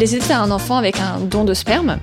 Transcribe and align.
Décidé 0.00 0.20
de 0.20 0.24
faire 0.24 0.42
un 0.42 0.50
enfant 0.50 0.78
avec 0.78 0.98
un 0.98 1.20
don 1.20 1.44
de 1.44 1.54
sperme. 1.54 1.98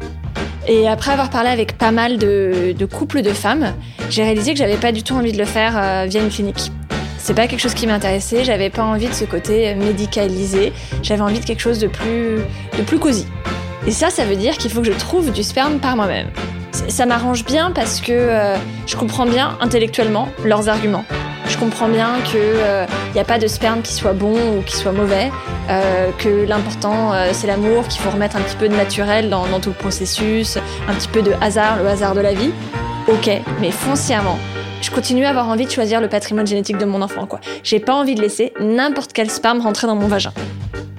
Et 0.67 0.87
après 0.87 1.11
avoir 1.11 1.29
parlé 1.29 1.49
avec 1.49 1.77
pas 1.77 1.91
mal 1.91 2.17
de, 2.17 2.75
couples 2.85 3.23
de 3.23 3.31
femmes, 3.31 3.73
j'ai 4.09 4.23
réalisé 4.23 4.53
que 4.53 4.59
j'avais 4.59 4.77
pas 4.77 4.91
du 4.91 5.01
tout 5.01 5.15
envie 5.15 5.31
de 5.31 5.37
le 5.37 5.45
faire 5.45 5.73
euh, 5.75 6.05
via 6.07 6.21
une 6.21 6.29
clinique. 6.29 6.71
C'est 7.17 7.33
pas 7.33 7.47
quelque 7.47 7.59
chose 7.59 7.73
qui 7.73 7.87
m'intéressait, 7.87 8.43
j'avais 8.43 8.69
pas 8.69 8.83
envie 8.83 9.07
de 9.07 9.13
ce 9.13 9.25
côté 9.25 9.73
médicalisé, 9.75 10.71
j'avais 11.01 11.21
envie 11.21 11.39
de 11.39 11.45
quelque 11.45 11.59
chose 11.59 11.79
de 11.79 11.87
plus, 11.87 12.37
de 12.77 12.83
plus 12.85 12.99
cosy. 12.99 13.25
Et 13.87 13.91
ça, 13.91 14.09
ça 14.09 14.25
veut 14.25 14.35
dire 14.35 14.57
qu'il 14.57 14.69
faut 14.69 14.81
que 14.81 14.91
je 14.91 14.97
trouve 14.97 15.31
du 15.31 15.43
sperme 15.43 15.79
par 15.79 15.95
moi-même. 15.95 16.27
Ça 16.71 17.05
m'arrange 17.05 17.43
bien 17.45 17.71
parce 17.71 17.99
que 17.99 18.11
euh, 18.11 18.55
je 18.85 18.95
comprends 18.95 19.25
bien 19.25 19.57
intellectuellement 19.59 20.29
leurs 20.45 20.69
arguments. 20.69 21.05
Je 21.57 21.63
comprends 21.63 21.87
bien 21.89 22.21
qu'il 22.23 22.39
n'y 23.15 23.19
a 23.19 23.23
pas 23.23 23.39
de 23.39 23.47
sperme 23.47 23.81
qui 23.81 23.91
soit 23.91 24.13
bon 24.13 24.35
ou 24.35 24.61
qui 24.61 24.75
soit 24.75 24.91
mauvais, 24.91 25.31
euh, 25.71 26.11
que 26.19 26.45
l'important 26.45 27.13
euh, 27.13 27.29
c'est 27.31 27.47
l'amour, 27.47 27.87
qu'il 27.87 27.99
faut 27.99 28.11
remettre 28.11 28.35
un 28.35 28.41
petit 28.41 28.55
peu 28.55 28.69
de 28.69 28.75
naturel 28.75 29.31
dans, 29.31 29.47
tout 29.59 29.69
le 29.69 29.75
processus, 29.75 30.59
un 30.87 30.93
petit 30.93 31.07
peu 31.07 31.23
de 31.23 31.31
hasard, 31.41 31.81
le 31.81 31.87
hasard 31.87 32.13
de 32.13 32.19
la 32.19 32.35
vie. 32.35 32.51
Ok, 33.07 33.31
mais 33.59 33.71
foncièrement, 33.71 34.37
je 34.83 34.91
continue 34.91 35.25
à 35.25 35.31
avoir 35.31 35.49
envie 35.49 35.65
de 35.65 35.71
choisir 35.71 35.99
le 35.99 36.07
patrimoine 36.07 36.45
génétique 36.45 36.77
de 36.77 36.85
mon 36.85 37.01
enfant. 37.01 37.25
quoi. 37.25 37.39
J'ai 37.63 37.79
pas 37.79 37.95
envie 37.95 38.13
de 38.13 38.21
laisser 38.21 38.53
n'importe 38.59 39.11
quel 39.11 39.31
sperme 39.31 39.59
rentrer 39.59 39.87
dans 39.87 39.95
mon 39.95 40.07
vagin. 40.07 40.33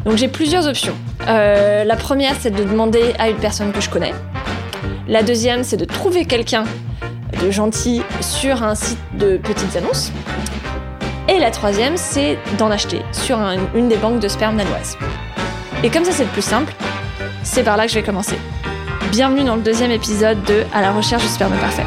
Donc 0.04 0.16
j'ai 0.16 0.26
plusieurs 0.26 0.66
options. 0.66 0.96
Euh, 1.28 1.84
la 1.84 1.94
première, 1.94 2.34
c'est 2.40 2.50
de 2.50 2.64
demander 2.64 3.14
à 3.20 3.28
une 3.28 3.36
personne 3.36 3.70
que 3.70 3.80
je 3.80 3.90
connais. 3.90 4.12
La 5.06 5.22
deuxième, 5.22 5.62
c'est 5.62 5.76
de 5.76 5.84
trouver 5.84 6.24
quelqu'un 6.24 6.64
de 7.40 7.50
gentil 7.52 8.02
sur 8.20 8.64
un 8.64 8.74
site 8.74 8.98
de 9.14 9.36
petites 9.36 9.76
annonces. 9.76 10.10
Et 11.28 11.38
la 11.38 11.50
troisième, 11.50 11.96
c'est 11.96 12.38
d'en 12.58 12.70
acheter 12.70 13.02
sur 13.12 13.38
un- 13.38 13.56
une 13.74 13.88
des 13.88 13.96
banques 13.96 14.20
de 14.20 14.28
sperme 14.28 14.56
danoises. 14.56 14.96
Et 15.84 15.90
comme 15.90 16.04
ça, 16.04 16.12
c'est 16.12 16.24
le 16.24 16.30
plus 16.30 16.42
simple, 16.42 16.72
c'est 17.42 17.62
par 17.62 17.76
là 17.76 17.84
que 17.84 17.90
je 17.90 17.96
vais 17.96 18.02
commencer. 18.02 18.38
Bienvenue 19.10 19.44
dans 19.44 19.56
le 19.56 19.62
deuxième 19.62 19.90
épisode 19.90 20.42
de 20.44 20.64
À 20.74 20.80
la 20.80 20.92
recherche 20.92 21.22
du 21.22 21.28
sperme 21.28 21.52
parfait. 21.60 21.84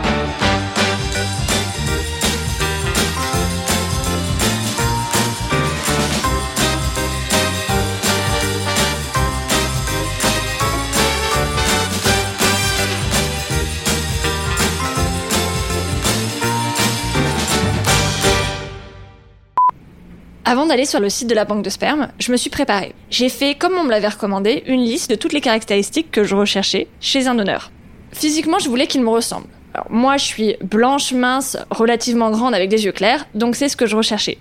D'aller 20.72 20.86
sur 20.86 21.02
le 21.02 21.10
site 21.10 21.28
de 21.28 21.36
la 21.36 21.44
banque 21.44 21.64
de 21.64 21.70
sperme, 21.70 22.08
je 22.18 22.32
me 22.32 22.38
suis 22.38 22.50
préparée. 22.50 22.96
J'ai 23.10 23.28
fait, 23.28 23.56
comme 23.56 23.74
on 23.78 23.84
me 23.84 23.92
l'avait 23.92 24.08
recommandé, 24.08 24.64
une 24.68 24.82
liste 24.82 25.10
de 25.10 25.16
toutes 25.16 25.34
les 25.34 25.42
caractéristiques 25.42 26.12
que 26.12 26.24
je 26.24 26.34
recherchais 26.34 26.88
chez 27.02 27.28
un 27.28 27.36
donneur. 27.36 27.72
Physiquement, 28.14 28.58
je 28.58 28.70
voulais 28.70 28.88
qu'il 28.88 29.02
me 29.02 29.10
ressemble. 29.10 29.48
Alors, 29.74 29.88
moi, 29.90 30.16
je 30.16 30.24
suis 30.24 30.56
blanche, 30.64 31.12
mince, 31.12 31.58
relativement 31.72 32.32
grande 32.32 32.54
avec 32.54 32.70
des 32.70 32.86
yeux 32.86 32.94
clairs, 32.94 33.26
donc 33.36 33.58
c'est 33.58 33.68
ce 33.68 33.76
que 33.76 33.86
je 33.86 33.98
recherchais. 33.98 34.38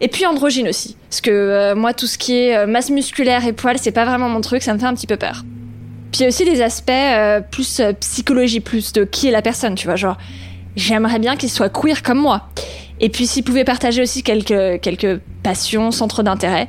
Et 0.00 0.08
puis 0.08 0.24
androgyne 0.24 0.68
aussi, 0.68 0.96
parce 1.10 1.20
que 1.20 1.30
euh, 1.30 1.74
moi, 1.74 1.92
tout 1.92 2.06
ce 2.06 2.16
qui 2.16 2.38
est 2.38 2.56
euh, 2.56 2.66
masse 2.66 2.88
musculaire 2.88 3.46
et 3.46 3.52
poils, 3.52 3.78
c'est 3.78 3.92
pas 3.92 4.06
vraiment 4.06 4.30
mon 4.30 4.40
truc, 4.40 4.62
ça 4.62 4.72
me 4.72 4.78
fait 4.78 4.86
un 4.86 4.94
petit 4.94 5.06
peu 5.06 5.18
peur. 5.18 5.44
Puis 6.10 6.20
il 6.20 6.22
y 6.22 6.24
a 6.24 6.28
aussi 6.28 6.46
des 6.46 6.62
aspects 6.62 6.90
euh, 6.90 7.40
plus 7.40 7.82
psychologie, 8.00 8.60
plus 8.60 8.94
de 8.94 9.04
qui 9.04 9.28
est 9.28 9.30
la 9.30 9.42
personne, 9.42 9.74
tu 9.74 9.86
vois, 9.86 9.96
genre 9.96 10.16
j'aimerais 10.74 11.18
bien 11.18 11.36
qu'il 11.36 11.50
soit 11.50 11.68
queer 11.68 12.02
comme 12.02 12.18
moi. 12.18 12.48
Et 13.00 13.08
puis 13.08 13.26
s'il 13.26 13.44
pouvait 13.44 13.64
partager 13.64 14.02
aussi 14.02 14.22
quelques, 14.22 14.80
quelques 14.80 15.18
passions, 15.42 15.90
centres 15.90 16.22
d'intérêt. 16.22 16.68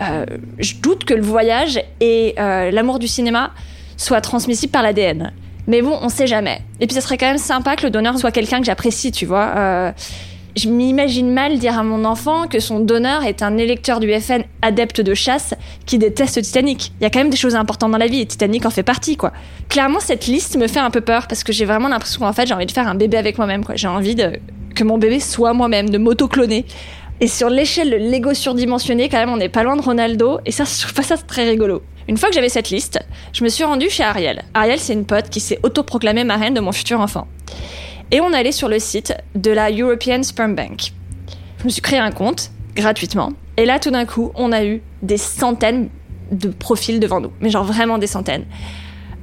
Euh, 0.00 0.24
je 0.58 0.76
doute 0.76 1.04
que 1.04 1.14
le 1.14 1.22
voyage 1.22 1.80
et 2.00 2.34
euh, 2.38 2.70
l'amour 2.70 2.98
du 2.98 3.08
cinéma 3.08 3.52
soient 3.96 4.20
transmissibles 4.20 4.72
par 4.72 4.82
l'ADN. 4.82 5.32
Mais 5.66 5.82
bon, 5.82 5.96
on 6.00 6.08
sait 6.08 6.26
jamais. 6.26 6.60
Et 6.80 6.86
puis 6.86 6.94
ça 6.94 7.00
serait 7.00 7.18
quand 7.18 7.26
même 7.26 7.38
sympa 7.38 7.76
que 7.76 7.84
le 7.84 7.90
donneur 7.90 8.18
soit 8.18 8.32
quelqu'un 8.32 8.58
que 8.58 8.66
j'apprécie, 8.66 9.12
tu 9.12 9.26
vois. 9.26 9.52
Euh, 9.56 9.92
je 10.56 10.68
m'imagine 10.68 11.30
mal 11.30 11.58
dire 11.58 11.78
à 11.78 11.82
mon 11.82 12.04
enfant 12.04 12.46
que 12.46 12.60
son 12.60 12.80
donneur 12.80 13.24
est 13.24 13.42
un 13.42 13.56
électeur 13.56 14.00
du 14.00 14.12
FN 14.20 14.42
adepte 14.60 15.00
de 15.00 15.14
chasse 15.14 15.54
qui 15.86 15.98
déteste 15.98 16.42
Titanic. 16.42 16.92
Il 17.00 17.04
y 17.04 17.06
a 17.06 17.10
quand 17.10 17.20
même 17.20 17.30
des 17.30 17.36
choses 17.36 17.54
importantes 17.54 17.92
dans 17.92 17.98
la 17.98 18.06
vie 18.06 18.20
et 18.20 18.26
Titanic 18.26 18.66
en 18.66 18.70
fait 18.70 18.82
partie, 18.82 19.16
quoi. 19.16 19.32
Clairement, 19.68 20.00
cette 20.00 20.26
liste 20.26 20.56
me 20.56 20.66
fait 20.66 20.80
un 20.80 20.90
peu 20.90 21.00
peur 21.00 21.26
parce 21.26 21.42
que 21.42 21.52
j'ai 21.52 21.64
vraiment 21.64 21.88
l'impression 21.88 22.20
qu'en 22.20 22.32
fait, 22.32 22.46
j'ai 22.46 22.54
envie 22.54 22.66
de 22.66 22.72
faire 22.72 22.86
un 22.86 22.94
bébé 22.94 23.16
avec 23.16 23.38
moi-même, 23.38 23.64
quoi. 23.64 23.76
J'ai 23.76 23.88
envie 23.88 24.14
que 24.74 24.84
mon 24.84 24.98
bébé 24.98 25.20
soit 25.20 25.54
moi-même, 25.54 25.88
de 25.88 25.98
m'auto-cloner. 25.98 26.66
Et 27.20 27.28
sur 27.28 27.48
l'échelle 27.48 28.10
l'ego 28.10 28.34
surdimensionné, 28.34 29.08
quand 29.08 29.18
même, 29.18 29.30
on 29.30 29.36
n'est 29.36 29.48
pas 29.48 29.62
loin 29.62 29.76
de 29.76 29.82
Ronaldo. 29.82 30.40
Et 30.44 30.50
ça, 30.50 30.64
je 30.64 30.80
trouve 30.82 30.94
pas 30.94 31.02
ça 31.02 31.16
très 31.16 31.48
rigolo. 31.48 31.82
Une 32.08 32.16
fois 32.16 32.28
que 32.28 32.34
j'avais 32.34 32.48
cette 32.48 32.70
liste, 32.70 32.98
je 33.32 33.44
me 33.44 33.48
suis 33.48 33.64
rendue 33.64 33.88
chez 33.88 34.02
Ariel. 34.02 34.42
Ariel, 34.54 34.80
c'est 34.80 34.92
une 34.92 35.06
pote 35.06 35.30
qui 35.30 35.40
s'est 35.40 35.60
autoproclamée 35.62 36.24
marraine 36.24 36.52
de 36.52 36.60
mon 36.60 36.72
futur 36.72 37.00
enfant. 37.00 37.28
Et 38.12 38.20
on 38.20 38.34
allait 38.34 38.52
sur 38.52 38.68
le 38.68 38.78
site 38.78 39.14
de 39.34 39.50
la 39.50 39.70
European 39.70 40.22
Sperm 40.22 40.54
Bank. 40.54 40.92
Je 41.58 41.64
me 41.64 41.70
suis 41.70 41.80
créé 41.80 41.98
un 41.98 42.10
compte 42.10 42.50
gratuitement. 42.76 43.32
Et 43.56 43.64
là, 43.64 43.78
tout 43.78 43.90
d'un 43.90 44.04
coup, 44.04 44.32
on 44.34 44.52
a 44.52 44.66
eu 44.66 44.82
des 45.00 45.16
centaines 45.16 45.88
de 46.30 46.48
profils 46.48 47.00
devant 47.00 47.20
nous. 47.20 47.32
Mais 47.40 47.48
genre 47.48 47.64
vraiment 47.64 47.96
des 47.96 48.06
centaines. 48.06 48.44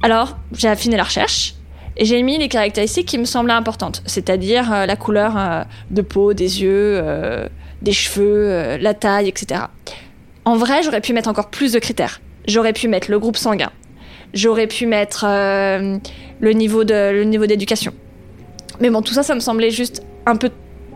Alors, 0.02 0.36
j'ai 0.52 0.66
affiné 0.66 0.96
la 0.96 1.04
recherche 1.04 1.54
et 1.96 2.04
j'ai 2.04 2.20
mis 2.24 2.36
les 2.36 2.48
caractéristiques 2.48 3.06
qui 3.06 3.18
me 3.18 3.26
semblaient 3.26 3.52
importantes, 3.52 4.02
c'est-à-dire 4.06 4.72
euh, 4.72 4.86
la 4.86 4.96
couleur 4.96 5.34
euh, 5.36 5.62
de 5.90 6.02
peau, 6.02 6.34
des 6.34 6.62
yeux, 6.62 6.98
euh, 7.00 7.46
des 7.82 7.92
cheveux, 7.92 8.76
la 8.76 8.94
taille, 8.94 9.28
etc. 9.28 9.62
En 10.44 10.56
vrai, 10.56 10.82
j'aurais 10.82 11.00
pu 11.00 11.12
mettre 11.12 11.28
encore 11.28 11.50
plus 11.50 11.72
de 11.72 11.78
critères. 11.78 12.20
J'aurais 12.48 12.72
pu 12.72 12.88
mettre 12.88 13.08
le 13.10 13.20
groupe 13.20 13.36
sanguin. 13.36 13.70
J'aurais 14.34 14.66
pu 14.66 14.86
mettre 14.86 15.26
le 15.26 16.00
le 16.40 16.52
niveau 16.52 17.46
d'éducation. 17.46 17.92
Mais 18.80 18.90
bon, 18.90 19.02
tout 19.02 19.12
ça, 19.12 19.22
ça 19.22 19.34
me 19.34 19.40
semblait 19.40 19.70
juste 19.70 20.02
un 20.26 20.36
peu 20.36 20.50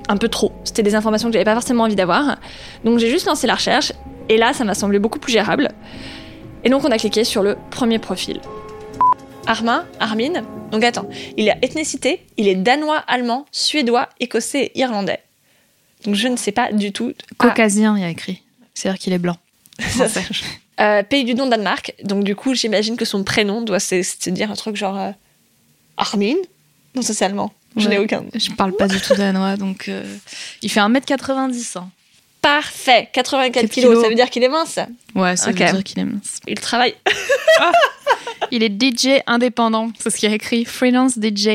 un 0.09 0.17
peu 0.17 0.29
trop. 0.29 0.53
C'était 0.65 0.83
des 0.83 0.95
informations 0.95 1.29
que 1.29 1.33
j'avais 1.33 1.45
pas 1.45 1.55
forcément 1.55 1.85
envie 1.85 1.95
d'avoir. 1.95 2.39
Donc 2.85 2.99
j'ai 2.99 3.11
juste 3.11 3.27
lancé 3.27 3.47
la 3.47 3.55
recherche 3.55 3.93
et 4.29 4.37
là, 4.37 4.53
ça 4.53 4.65
m'a 4.65 4.75
semblé 4.75 4.99
beaucoup 4.99 5.19
plus 5.19 5.33
gérable. 5.33 5.71
Et 6.63 6.71
donc 6.71 6.85
on 6.85 6.91
a 6.91 6.99
cliqué 6.99 7.25
sur 7.25 7.43
le 7.43 7.57
premier 7.71 7.99
profil. 7.99 8.41
Armin, 9.47 9.87
Armin. 10.01 10.43
Donc 10.71 10.83
attends, 10.85 11.09
il 11.37 11.49
a 11.51 11.57
ethnicité, 11.63 12.25
il 12.37 12.49
est 12.49 12.55
danois, 12.55 12.99
allemand, 13.07 13.47
suédois, 13.53 14.09
écossais 14.21 14.73
et 14.75 14.81
irlandais. 14.81 15.21
Donc 16.05 16.15
je 16.15 16.29
ne 16.29 16.37
sais 16.37 16.53
pas 16.53 16.73
du 16.73 16.93
tout. 16.93 17.13
Ah, 17.39 17.49
Caucasien, 17.49 17.97
il 17.97 18.03
y 18.03 18.05
a 18.05 18.11
écrit. 18.11 18.43
C'est-à-dire 18.75 18.99
qu'il 18.99 19.13
est 19.13 19.19
blanc. 19.19 19.37
ça, 19.79 20.09
ça. 20.09 20.21
Euh, 20.81 21.03
pays 21.03 21.25
du 21.25 21.35
nom 21.35 21.47
Danemark. 21.47 21.95
Donc 22.03 22.25
du 22.25 22.35
coup, 22.35 22.55
j'imagine 22.55 22.97
que 22.97 23.05
son 23.05 23.25
prénom 23.25 23.63
doit 23.63 23.81
se, 23.81 24.03
se 24.03 24.31
dire 24.31 24.51
un 24.51 24.55
truc 24.55 24.77
genre 24.77 24.99
euh, 24.99 25.11
Armin. 25.97 26.37
Non, 26.95 27.03
ça 27.03 27.15
c'est 27.15 27.25
allemand. 27.25 27.53
Je 27.77 27.89
n'ai 27.89 27.99
aucun. 27.99 28.25
Je 28.35 28.51
parle 28.53 28.77
pas 28.77 28.87
du 28.89 29.01
tout 29.01 29.15
danois, 29.15 29.57
donc 29.59 29.89
euh, 29.89 30.05
il 30.63 30.71
fait 30.71 30.81
1m90. 30.81 31.79
hein. 31.79 31.91
Parfait, 32.41 33.09
84 33.13 33.53
Quatre 33.63 33.71
kilos, 33.73 33.89
kilos. 33.91 34.03
ça 34.03 34.09
veut 34.11 34.15
dire 34.15 34.29
qu'il 34.29 34.43
est 34.43 34.49
mince. 34.49 34.79
Ouais, 35.15 35.35
ça 35.37 35.51
Ok. 35.51 35.59
veut 35.61 35.65
dire 35.73 35.83
qu'il 35.85 35.99
est 35.99 36.05
mince. 36.05 36.41
Il 36.47 36.61
travaille. 36.61 36.95
Il 38.51 38.63
est 38.63 38.69
DJ 38.71 39.21
indépendant. 39.27 39.91
C'est 39.99 40.11
ce 40.11 40.17
qu'il 40.19 40.31
a 40.31 40.35
écrit. 40.35 40.65
Freelance 40.65 41.15
DJ. 41.19 41.49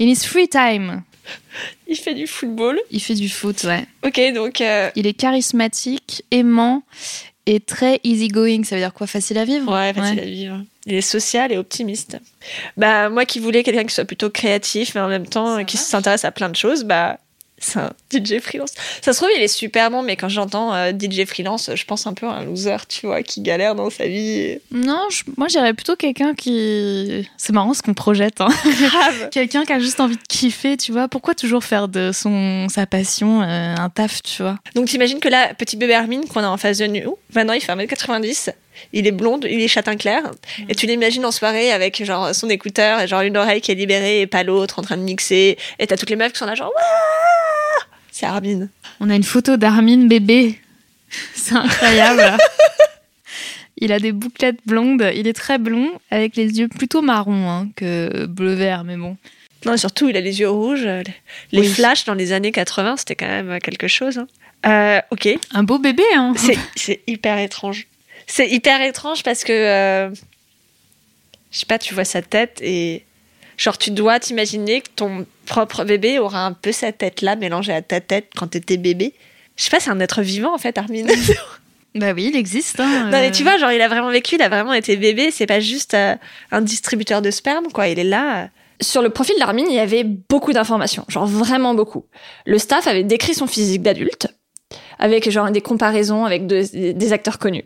In 0.00 0.04
his 0.06 0.24
free 0.26 0.46
time. 0.48 1.02
Il 1.88 1.96
fait 1.96 2.14
du 2.14 2.26
football. 2.26 2.78
Il 2.90 3.00
fait 3.02 3.14
du 3.14 3.28
foot, 3.28 3.64
ouais. 3.64 3.84
Ok, 4.04 4.20
donc 4.34 4.60
euh, 4.60 4.90
Il 4.94 5.06
est 5.06 5.14
charismatique, 5.14 6.22
aimant 6.30 6.82
et 7.46 7.58
très 7.60 8.00
easygoing. 8.04 8.64
Ça 8.64 8.76
veut 8.76 8.82
dire 8.82 8.92
quoi? 8.92 9.06
Facile 9.06 9.38
à 9.38 9.44
vivre? 9.44 9.72
Ouais, 9.72 9.92
facile 9.94 10.20
à 10.20 10.24
vivre. 10.24 10.62
Il 10.88 10.94
est 10.94 11.00
social 11.02 11.52
et 11.52 11.56
optimiste. 11.58 12.18
Bah 12.76 13.08
moi 13.10 13.24
qui 13.24 13.38
voulais 13.38 13.62
quelqu'un 13.62 13.84
qui 13.84 13.94
soit 13.94 14.04
plutôt 14.06 14.30
créatif 14.30 14.94
mais 14.94 15.00
en 15.02 15.08
même 15.08 15.26
temps 15.26 15.64
qui 15.64 15.76
s'intéresse 15.76 16.24
à 16.24 16.32
plein 16.32 16.48
de 16.48 16.56
choses, 16.56 16.82
bah 16.84 17.18
c'est 17.60 17.80
un 17.80 17.90
DJ 18.12 18.38
freelance. 18.40 18.70
Ça 19.02 19.12
se 19.12 19.18
trouve, 19.18 19.30
il 19.36 19.42
est 19.42 19.48
super 19.48 19.90
bon, 19.90 20.02
mais 20.02 20.14
quand 20.14 20.28
j'entends 20.28 20.72
euh, 20.72 20.92
DJ 20.92 21.24
freelance, 21.26 21.70
je 21.74 21.84
pense 21.86 22.06
un 22.06 22.14
peu 22.14 22.26
à 22.28 22.34
un 22.34 22.44
loser, 22.44 22.76
tu 22.88 23.06
vois, 23.08 23.24
qui 23.24 23.40
galère 23.40 23.74
dans 23.74 23.90
sa 23.90 24.06
vie. 24.06 24.58
Non, 24.70 25.08
je- 25.10 25.24
moi 25.36 25.48
j'irais 25.48 25.74
plutôt 25.74 25.96
quelqu'un 25.96 26.34
qui. 26.36 27.28
C'est 27.36 27.52
marrant 27.52 27.74
ce 27.74 27.82
qu'on 27.82 27.94
projette. 27.94 28.40
Hein. 28.40 28.48
Grave. 28.64 29.28
quelqu'un 29.32 29.64
qui 29.64 29.72
a 29.72 29.80
juste 29.80 29.98
envie 29.98 30.14
de 30.14 30.22
kiffer, 30.28 30.76
tu 30.76 30.92
vois. 30.92 31.08
Pourquoi 31.08 31.34
toujours 31.34 31.64
faire 31.64 31.88
de 31.88 32.12
son 32.12 32.68
sa 32.68 32.86
passion 32.86 33.42
euh, 33.42 33.74
un 33.76 33.90
taf, 33.90 34.22
tu 34.22 34.42
vois? 34.42 34.56
Donc 34.76 34.86
t'imagines 34.86 35.18
que 35.18 35.28
là, 35.28 35.52
petit 35.54 35.76
bébé 35.76 35.94
Armin 35.94 36.20
qu'on 36.32 36.44
a 36.44 36.48
en 36.48 36.58
face 36.58 36.78
de 36.78 36.86
nous, 36.86 37.16
maintenant 37.34 37.54
il 37.54 37.60
fait 37.60 37.72
1m90, 37.74 38.50
il 38.92 39.06
est 39.06 39.12
blond, 39.12 39.40
il 39.42 39.60
est 39.60 39.68
châtain 39.68 39.96
clair, 39.96 40.22
et 40.68 40.74
tu 40.74 40.86
l'imagines 40.86 41.24
en 41.24 41.30
soirée 41.32 41.72
avec 41.72 42.04
genre 42.04 42.34
son 42.34 42.48
écouteur 42.48 43.00
et 43.00 43.08
genre 43.08 43.20
une 43.22 43.36
oreille 43.36 43.60
qui 43.60 43.70
est 43.72 43.74
libérée 43.74 44.20
et 44.22 44.26
pas 44.26 44.42
l'autre 44.44 44.78
en 44.78 44.82
train 44.82 44.96
de 44.96 45.02
mixer, 45.02 45.56
et 45.78 45.86
t'as 45.86 45.96
toutes 45.96 46.10
les 46.10 46.16
meufs 46.16 46.32
qui 46.32 46.38
sont 46.38 46.46
là 46.46 46.54
genre 46.54 46.68
Wouah 46.74 47.86
C'est 48.10 48.26
Armin. 48.26 48.68
On 49.00 49.10
a 49.10 49.14
une 49.14 49.24
photo 49.24 49.56
d'Armin 49.56 50.06
bébé. 50.06 50.58
C'est 51.34 51.54
incroyable. 51.54 52.36
il 53.80 53.92
a 53.92 53.98
des 53.98 54.12
bouclettes 54.12 54.58
blondes. 54.66 55.08
Il 55.14 55.26
est 55.28 55.32
très 55.32 55.58
blond 55.58 55.90
avec 56.10 56.36
les 56.36 56.58
yeux 56.58 56.68
plutôt 56.68 57.00
marrons 57.00 57.48
hein, 57.48 57.68
que 57.76 58.26
bleu 58.26 58.54
vert, 58.54 58.84
mais 58.84 58.96
bon. 58.96 59.16
Non, 59.66 59.74
et 59.74 59.78
surtout, 59.78 60.08
il 60.08 60.16
a 60.16 60.20
les 60.20 60.40
yeux 60.40 60.50
rouges. 60.50 60.86
Les 61.52 61.60
Oui. 61.60 61.68
flashs 61.68 62.04
dans 62.04 62.14
les 62.14 62.32
années 62.32 62.52
80, 62.52 62.96
c'était 62.98 63.14
quand 63.16 63.26
même 63.26 63.58
quelque 63.60 63.88
chose. 63.88 64.18
hein. 64.18 64.26
Euh, 64.66 65.00
ok, 65.10 65.28
Un 65.54 65.62
beau 65.62 65.78
bébé, 65.78 66.02
hein. 66.14 66.32
c'est 66.76 67.00
hyper 67.06 67.38
étrange. 67.38 67.86
C'est 68.30 68.48
hyper 68.48 68.80
étrange 68.82 69.22
parce 69.24 69.42
que, 69.42 69.52
euh, 69.52 70.10
je 71.50 71.58
sais 71.58 71.66
pas, 71.66 71.78
tu 71.78 71.94
vois 71.94 72.04
sa 72.04 72.22
tête 72.22 72.60
et 72.62 73.04
genre 73.56 73.78
tu 73.78 73.90
dois 73.90 74.20
t'imaginer 74.20 74.82
que 74.82 74.88
ton 74.94 75.26
propre 75.46 75.84
bébé 75.84 76.18
aura 76.18 76.44
un 76.44 76.52
peu 76.52 76.70
sa 76.72 76.92
tête 76.92 77.22
là 77.22 77.34
mélangée 77.36 77.72
à 77.72 77.82
ta 77.82 78.00
tête 78.00 78.26
quand 78.36 78.48
t'étais 78.48 78.76
bébé. 78.76 79.14
Je 79.56 79.64
sais 79.64 79.70
pas, 79.70 79.80
c'est 79.80 79.90
un 79.90 79.98
être 80.00 80.22
vivant 80.22 80.54
en 80.54 80.58
fait, 80.58 80.76
Armin. 80.78 81.02
non 81.04 81.14
Bah 81.94 82.12
oui, 82.12 82.28
il 82.32 82.36
existe. 82.36 82.78
Hein, 82.80 83.08
mais 83.10 83.28
euh. 83.28 83.32
tu 83.32 83.42
vois, 83.42 83.56
genre 83.56 83.72
il 83.72 83.80
a 83.80 83.88
vraiment 83.88 84.10
vécu, 84.10 84.34
il 84.34 84.42
a 84.42 84.48
vraiment 84.50 84.74
été 84.74 84.96
bébé. 84.96 85.30
C'est 85.30 85.46
pas 85.46 85.58
juste 85.58 85.94
euh, 85.94 86.14
un 86.52 86.60
distributeur 86.60 87.22
de 87.22 87.30
sperme, 87.30 87.72
quoi. 87.72 87.88
Il 87.88 87.98
est 87.98 88.04
là. 88.04 88.42
euh. 88.44 88.46
Sur 88.82 89.00
le 89.02 89.08
profil 89.08 89.34
d'Armin, 89.38 89.64
il 89.66 89.74
y 89.74 89.80
avait 89.80 90.04
beaucoup 90.04 90.52
d'informations, 90.52 91.04
genre 91.08 91.26
vraiment 91.26 91.74
beaucoup. 91.74 92.04
Le 92.46 92.58
staff 92.58 92.86
avait 92.86 93.02
décrit 93.04 93.34
son 93.34 93.46
physique 93.48 93.82
d'adulte, 93.82 94.28
avec 95.00 95.28
genre 95.30 95.50
des 95.50 95.62
comparaisons 95.62 96.24
avec 96.26 96.46
de- 96.46 96.92
des 96.92 97.12
acteurs 97.12 97.38
connus. 97.38 97.64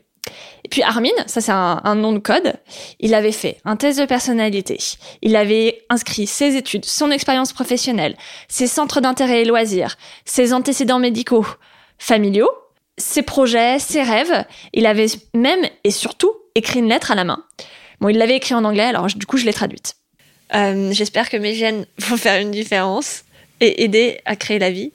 Et 0.64 0.68
puis 0.68 0.82
Armin, 0.82 1.10
ça 1.26 1.40
c'est 1.40 1.52
un, 1.52 1.94
nom 1.96 2.12
de 2.12 2.18
code, 2.18 2.54
il 3.00 3.14
avait 3.14 3.32
fait 3.32 3.58
un 3.64 3.76
test 3.76 3.98
de 3.98 4.04
personnalité, 4.04 4.78
il 5.20 5.34
avait 5.34 5.82
inscrit 5.90 6.26
ses 6.26 6.56
études, 6.56 6.84
son 6.84 7.10
expérience 7.10 7.52
professionnelle, 7.52 8.16
ses 8.48 8.68
centres 8.68 9.00
d'intérêt 9.00 9.42
et 9.42 9.44
loisirs, 9.44 9.96
ses 10.24 10.52
antécédents 10.52 11.00
médicaux, 11.00 11.46
familiaux, 11.98 12.50
ses 12.96 13.22
projets, 13.22 13.78
ses 13.80 14.02
rêves. 14.02 14.44
Il 14.72 14.86
avait 14.86 15.06
même 15.34 15.66
et 15.82 15.90
surtout 15.90 16.32
écrit 16.54 16.78
une 16.78 16.88
lettre 16.88 17.10
à 17.10 17.16
la 17.16 17.24
main. 17.24 17.44
Bon, 18.00 18.08
il 18.08 18.18
l'avait 18.18 18.36
écrit 18.36 18.54
en 18.54 18.64
anglais, 18.64 18.84
alors 18.84 19.06
du 19.06 19.26
coup 19.26 19.36
je 19.36 19.44
l'ai 19.44 19.52
traduite. 19.52 19.96
Euh, 20.54 20.92
J'espère 20.92 21.28
que 21.28 21.36
mes 21.36 21.54
gènes 21.54 21.86
vont 21.98 22.16
faire 22.16 22.40
une 22.40 22.50
différence 22.50 23.24
et 23.60 23.84
aider 23.84 24.20
à 24.24 24.36
créer 24.36 24.58
la 24.58 24.70
vie. 24.70 24.92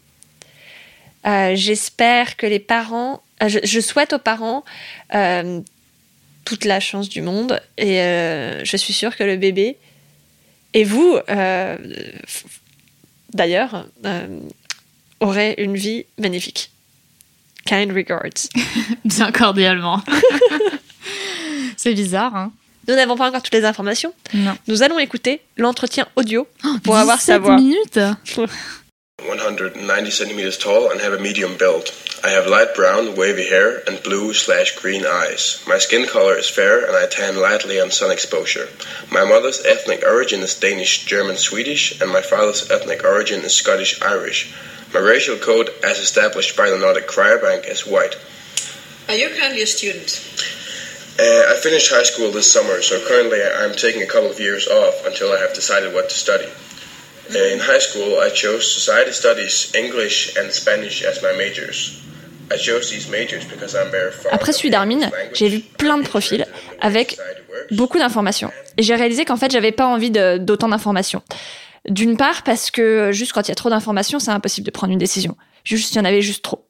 Euh, 1.25 1.55
J'espère 1.55 2.37
que 2.37 2.45
les 2.45 2.59
parents, 2.59 3.21
je, 3.45 3.59
je 3.63 3.79
souhaite 3.79 4.13
aux 4.13 4.19
parents 4.19 4.63
euh, 5.13 5.61
toute 6.45 6.65
la 6.65 6.79
chance 6.79 7.09
du 7.09 7.21
monde 7.21 7.61
et 7.77 8.01
euh, 8.01 8.63
je 8.63 8.77
suis 8.77 8.93
sûre 8.93 9.15
que 9.15 9.23
le 9.23 9.37
bébé 9.37 9.77
et 10.73 10.83
vous, 10.83 11.17
euh, 11.29 11.77
d'ailleurs, 13.33 13.87
aurez 15.19 15.55
une 15.57 15.75
vie 15.75 16.05
magnifique. 16.19 16.71
Kind 17.65 17.91
regards. 17.91 18.49
Bien 19.05 19.31
cordialement. 19.31 20.01
c'est 21.77 21.93
bizarre, 21.93 22.35
hein. 22.35 22.51
Nous 22.87 22.95
n'avons 22.95 23.17
pas 23.17 23.27
encore 23.27 23.41
toutes 23.41 23.53
les 23.53 23.65
informations. 23.65 24.13
Non. 24.33 24.57
Nous 24.67 24.81
allons 24.81 24.97
écouter 24.97 25.41
l'entretien 25.57 26.07
audio 26.15 26.47
pour 26.83 26.95
avoir 26.95 27.17
17 27.17 27.25
sa 27.25 27.39
voix. 27.39 27.57
minutes 27.57 27.99
190 29.27 30.11
centimeters 30.11 30.57
tall 30.57 30.91
and 30.91 31.01
have 31.01 31.11
a 31.11 31.19
medium 31.19 31.57
build. 31.57 31.91
I 32.23 32.29
have 32.29 32.47
light 32.47 32.75
brown, 32.75 33.15
wavy 33.15 33.47
hair 33.47 33.81
and 33.87 34.01
blue 34.03 34.33
slash 34.33 34.79
green 34.79 35.05
eyes. 35.05 35.63
My 35.67 35.79
skin 35.79 36.07
color 36.07 36.37
is 36.37 36.49
fair 36.49 36.85
and 36.85 36.95
I 36.95 37.07
tan 37.07 37.35
lightly 37.35 37.79
on 37.79 37.91
sun 37.91 38.11
exposure. 38.11 38.69
My 39.11 39.25
mother's 39.25 39.65
ethnic 39.65 40.03
origin 40.05 40.41
is 40.41 40.59
Danish, 40.59 41.05
German, 41.05 41.35
Swedish, 41.35 41.99
and 41.99 42.11
my 42.11 42.21
father's 42.21 42.69
ethnic 42.69 43.03
origin 43.03 43.41
is 43.41 43.55
Scottish 43.55 44.01
Irish. 44.01 44.53
My 44.93 44.99
racial 44.99 45.37
code, 45.37 45.71
as 45.83 45.99
established 45.99 46.55
by 46.55 46.69
the 46.69 46.77
Nordic 46.77 47.07
Cryobank, 47.07 47.67
is 47.67 47.87
white. 47.87 48.15
Are 49.09 49.15
you 49.15 49.29
currently 49.29 49.63
a 49.63 49.67
student? 49.67 50.21
Uh, 51.19 51.53
I 51.53 51.59
finished 51.61 51.91
high 51.91 52.03
school 52.03 52.31
this 52.31 52.51
summer, 52.51 52.81
so 52.81 53.03
currently 53.07 53.41
I'm 53.43 53.73
taking 53.73 54.03
a 54.03 54.07
couple 54.07 54.29
of 54.29 54.39
years 54.39 54.67
off 54.67 55.05
until 55.05 55.31
I 55.31 55.39
have 55.39 55.53
decided 55.53 55.93
what 55.93 56.09
to 56.09 56.15
study. 56.15 56.47
Uh, 57.29 57.55
In 57.55 57.59
high 57.59 57.79
school, 57.79 58.19
I 58.25 58.29
chose 58.33 58.63
society 58.63 59.11
studies, 59.11 59.71
English, 59.75 60.33
and 60.37 60.49
Spanish 60.51 61.03
as 61.03 61.21
my 61.21 61.35
majors. 61.37 62.01
I 62.51 62.57
chose 62.57 62.89
these 62.89 63.09
majors 63.09 63.43
because 63.45 63.75
I'm 63.75 63.91
very 63.91 64.11
fond 64.11 64.29
Après 64.31 64.51
of 64.51 64.55
celui 64.55 64.69
the 64.69 64.73
d'Armin, 64.73 64.99
language 65.01 65.31
j'ai 65.33 65.49
vu 65.49 65.59
plein 65.59 65.97
de 65.97 66.03
and 66.03 66.05
profils 66.07 66.45
avec 66.79 67.17
beaucoup 67.71 67.97
d'informations. 67.99 68.51
Et 68.77 68.83
j'ai 68.83 68.95
réalisé 68.95 69.25
qu'en 69.25 69.35
fait, 69.37 69.51
j'avais 69.51 69.73
pas 69.73 69.87
envie 69.87 70.11
d'autant 70.11 70.69
d'informations. 70.69 71.21
D'une 71.89 72.17
part, 72.17 72.43
parce 72.43 72.71
que 72.71 73.11
juste 73.11 73.33
quand 73.33 73.41
il 73.47 73.49
y 73.49 73.51
a 73.51 73.55
trop 73.55 73.69
d'informations, 73.69 74.19
c'est 74.19 74.31
impossible 74.31 74.65
de 74.65 74.71
prendre 74.71 74.93
une 74.93 74.99
décision. 74.99 75.35
Juste, 75.63 75.93
il 75.93 75.97
y 75.97 76.01
en 76.01 76.05
avait 76.05 76.21
juste 76.21 76.43
trop. 76.43 76.65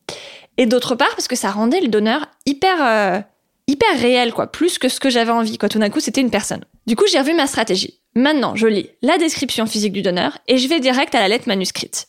Et 0.58 0.66
d'autre 0.66 0.96
part, 0.96 1.10
parce 1.10 1.28
que 1.28 1.36
ça 1.36 1.52
rendait 1.52 1.82
le 1.82 1.88
donneur 1.88 2.26
hyper, 2.46 2.78
euh, 2.82 3.20
hyper 3.68 4.00
réel, 4.00 4.34
quoi. 4.34 4.48
Plus 4.52 4.78
que 4.78 4.90
ce 4.90 5.00
que 5.00 5.10
j'avais 5.10 5.32
envie, 5.32 5.58
quoi. 5.58 5.70
Tout 5.70 5.80
d'un 5.80 5.90
coup, 5.90 6.00
c'était 6.00 6.22
une 6.22 6.32
personne. 6.32 6.64
Du 6.86 6.96
coup, 6.96 7.06
j'ai 7.12 7.20
revu 7.20 7.34
ma 7.34 7.48
stratégie. 7.48 8.00
Maintenant, 8.16 8.56
je 8.56 8.68
lis 8.68 8.90
la 9.02 9.18
description 9.18 9.66
physique 9.66 9.94
du 9.94 10.02
donneur 10.02 10.38
et 10.48 10.58
je 10.58 10.68
vais 10.68 10.80
direct 10.80 11.14
à 11.16 11.20
la 11.20 11.28
lettre 11.28 11.48
manuscrite. 11.48 12.08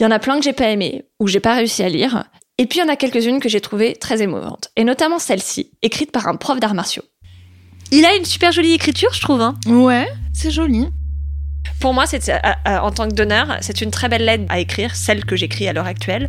Il 0.00 0.04
y 0.04 0.06
en 0.06 0.10
a 0.10 0.18
plein 0.18 0.38
que 0.38 0.44
j'ai 0.44 0.52
pas 0.54 0.70
aimé 0.70 1.04
ou 1.20 1.26
j'ai 1.28 1.40
pas 1.40 1.54
réussi 1.54 1.82
à 1.82 1.88
lire. 1.88 2.24
Et 2.58 2.66
puis 2.66 2.78
il 2.78 2.82
y 2.82 2.84
en 2.84 2.88
a 2.88 2.96
quelques-unes 2.96 3.40
que 3.40 3.48
j'ai 3.48 3.60
trouvées 3.60 3.94
très 3.94 4.22
émouvantes. 4.22 4.70
Et 4.76 4.84
notamment 4.84 5.18
celle-ci, 5.18 5.70
écrite 5.82 6.10
par 6.12 6.28
un 6.28 6.36
prof 6.36 6.58
d'arts 6.60 6.74
martiaux. 6.74 7.02
Il 7.90 8.04
a 8.06 8.14
une 8.16 8.24
super 8.24 8.52
jolie 8.52 8.72
écriture, 8.72 9.12
je 9.12 9.20
trouve. 9.20 9.42
hein. 9.42 9.54
Ouais, 9.66 10.08
c'est 10.32 10.50
joli. 10.50 10.86
Pour 11.80 11.94
moi, 11.94 12.06
c'est, 12.06 12.28
euh, 12.28 12.38
euh, 12.68 12.78
en 12.78 12.92
tant 12.92 13.08
que 13.08 13.14
donneur, 13.14 13.56
c'est 13.60 13.80
une 13.80 13.90
très 13.90 14.08
belle 14.08 14.24
lettre 14.24 14.44
à 14.48 14.60
écrire, 14.60 14.94
celle 14.94 15.24
que 15.24 15.34
j'écris 15.34 15.66
à 15.66 15.72
l'heure 15.72 15.86
actuelle. 15.86 16.28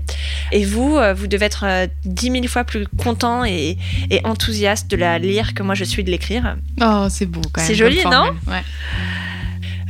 Et 0.51 0.65
vous, 0.65 0.97
euh, 0.97 1.13
vous 1.13 1.27
devez 1.27 1.45
être 1.45 1.87
dix 2.05 2.31
mille 2.31 2.47
fois 2.47 2.63
plus 2.63 2.87
content 2.97 3.45
et, 3.45 3.77
et 4.09 4.25
enthousiaste 4.25 4.89
de 4.89 4.95
la 4.95 5.19
lire 5.19 5.53
que 5.53 5.61
moi 5.61 5.75
je 5.75 5.83
suis 5.83 6.03
de 6.03 6.09
l'écrire. 6.09 6.55
Oh, 6.81 7.07
c'est 7.09 7.27
beau 7.27 7.41
quand 7.51 7.61
même. 7.61 7.67
C'est 7.67 7.75
joli, 7.75 7.99
non. 8.05 8.31
Ouais. 8.47 8.63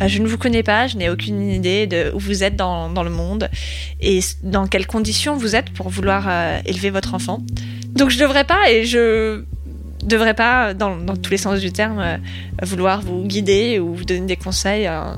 Je 0.07 0.19
ne 0.19 0.27
vous 0.27 0.37
connais 0.37 0.63
pas, 0.63 0.87
je 0.87 0.97
n'ai 0.97 1.09
aucune 1.09 1.49
idée 1.49 1.87
de 1.87 2.11
où 2.13 2.19
vous 2.19 2.43
êtes 2.43 2.57
dans, 2.57 2.89
dans 2.89 3.03
le 3.03 3.09
monde 3.11 3.49
et 4.01 4.19
dans 4.41 4.67
quelles 4.67 4.87
conditions 4.87 5.37
vous 5.37 5.55
êtes 5.55 5.69
pour 5.69 5.87
vouloir 5.87 6.25
euh, 6.27 6.59
élever 6.65 6.89
votre 6.89 7.13
enfant. 7.13 7.41
Donc 7.95 8.09
je 8.09 8.19
devrais 8.19 8.43
pas 8.43 8.69
et 8.69 8.85
je 8.85 9.43
devrais 10.03 10.33
pas, 10.33 10.73
dans, 10.73 10.97
dans 10.97 11.15
tous 11.15 11.31
les 11.31 11.37
sens 11.37 11.61
du 11.61 11.71
terme, 11.71 11.99
euh, 11.99 12.17
vouloir 12.63 13.01
vous 13.01 13.23
guider 13.23 13.79
ou 13.79 13.93
vous 13.95 14.03
donner 14.03 14.25
des 14.25 14.35
conseils. 14.35 14.87
euh, 14.87 15.13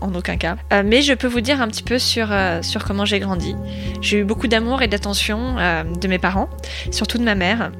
en 0.00 0.14
aucun 0.14 0.36
cas. 0.36 0.56
Euh, 0.72 0.82
mais 0.84 1.02
je 1.02 1.12
peux 1.14 1.26
vous 1.26 1.40
dire 1.40 1.60
un 1.60 1.68
petit 1.68 1.82
peu 1.82 1.98
sur, 1.98 2.28
euh, 2.30 2.62
sur 2.62 2.84
comment 2.84 3.04
j'ai 3.04 3.20
grandi. 3.20 3.54
J'ai 4.00 4.18
eu 4.18 4.24
beaucoup 4.24 4.48
d'amour 4.48 4.82
et 4.82 4.88
d'attention 4.88 5.56
euh, 5.58 5.84
de 5.84 6.08
mes 6.08 6.18
parents, 6.18 6.48
surtout 6.90 7.18
de 7.18 7.24
ma 7.24 7.34
mère. 7.34 7.72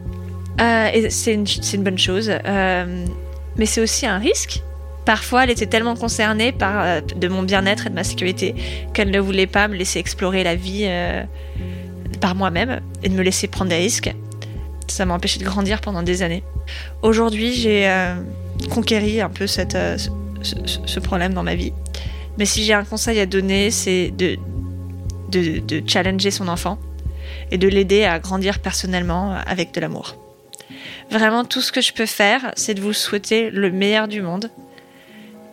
Et 0.58 1.11
c'est 1.11 1.35
une, 1.35 1.82
bonne 1.82 1.99
chose. 1.99 2.32
Mais 2.44 3.66
c'est 3.66 3.80
aussi 3.80 4.06
un 4.06 4.18
risque 4.18 4.62
Parfois, 5.04 5.44
elle 5.44 5.50
était 5.50 5.66
tellement 5.66 5.94
concernée 5.94 6.50
par 6.50 7.00
de 7.02 7.28
mon 7.28 7.44
bien-être 7.44 7.87
et 7.87 7.90
de 7.90 7.94
ma 7.94 8.02
sécurité 8.02 8.56
qu'elle 8.92 9.12
ne 9.12 9.20
voulait 9.20 9.46
pas 9.46 9.68
me 9.68 9.76
laisser 9.76 10.00
explorer 10.00 10.42
la 10.42 10.56
vie 10.56 10.90
par 12.20 12.35
moi-même 12.35 12.80
et 13.04 13.08
de 13.08 13.14
me 13.14 13.23
laisser 13.23 13.46
prendre 13.46 13.70
des 13.70 13.76
risques. 13.76 14.12
Ça 14.88 15.04
m'a 15.04 15.14
empêché 15.14 15.38
de 15.38 15.44
grandir 15.44 15.80
pendant 15.80 16.02
des 16.02 16.23
années. 16.23 16.42
Aujourd'hui, 17.02 17.52
j'ai 17.52 17.88
conquéri 18.70 19.20
un 19.20 19.30
peu 19.30 19.46
cette, 19.46 19.76
ce, 20.86 21.00
problème 21.00 21.34
dans 21.34 21.42
ma 21.42 21.54
vie. 21.54 21.72
Mais 22.38 22.44
si 22.44 22.64
j'ai 22.64 22.74
un 22.74 22.84
conseil 22.84 23.18
à 23.20 23.26
donner, 23.26 23.70
c'est 23.70 24.10
de, 24.10 24.36
de, 25.30 25.58
de 25.58 25.82
challenger 25.88 26.30
son 26.30 26.48
enfant 26.48 26.78
et 27.50 27.58
de 27.58 27.68
l'aider 27.68 28.04
à 28.04 28.18
grandir 28.18 28.58
personnellement 28.58 29.36
avec 29.46 29.72
de 29.72 29.80
l'amour. 29.80 30.16
Vraiment, 31.10 31.44
tout 31.44 31.60
ce 31.60 31.72
que 31.72 31.80
je 31.80 31.92
peux 31.92 32.06
faire, 32.06 32.52
c'est 32.56 32.74
de 32.74 32.80
vous 32.80 32.92
souhaiter 32.92 33.50
le 33.50 33.70
meilleur 33.70 34.08
du 34.08 34.22
monde 34.22 34.50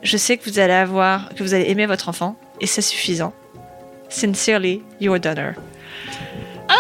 je 0.03 0.17
sais 0.17 0.38
que 0.38 0.50
vous 0.50 0.59
allez 0.59 0.73
avoir, 0.73 1.29
que 1.33 1.43
vous 1.43 1.53
allez 1.53 1.69
aimer 1.69 1.85
votre 1.85 2.09
enfant, 2.09 2.35
et 2.59 2.67
c'est 2.67 2.81
suffisant. 2.81 3.33
Sincerely, 4.09 4.81
your 5.00 5.19
donor. 5.19 5.53